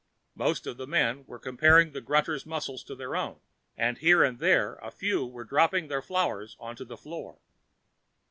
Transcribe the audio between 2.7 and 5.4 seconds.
to their own, and here and there a few